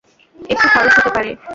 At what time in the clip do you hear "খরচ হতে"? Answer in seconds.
0.73-1.11